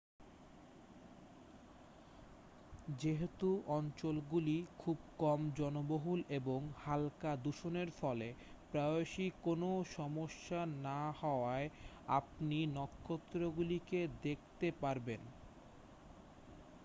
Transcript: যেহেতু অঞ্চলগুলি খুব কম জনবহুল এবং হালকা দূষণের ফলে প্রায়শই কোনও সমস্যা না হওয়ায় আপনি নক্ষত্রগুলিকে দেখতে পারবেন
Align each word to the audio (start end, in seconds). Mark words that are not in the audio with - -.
যেহেতু 2.99 3.47
অঞ্চলগুলি 3.69 4.57
খুব 4.77 4.97
কম 5.19 5.39
জনবহুল 5.55 6.19
এবং 6.31 6.59
হালকা 6.77 7.31
দূষণের 7.43 7.89
ফলে 7.91 8.27
প্রায়শই 8.71 9.29
কোনও 9.41 9.71
সমস্যা 9.91 10.59
না 10.83 11.01
হওয়ায় 11.19 11.67
আপনি 12.19 12.57
নক্ষত্রগুলিকে 12.77 13.99
দেখতে 14.23 14.67
পারবেন 14.81 15.21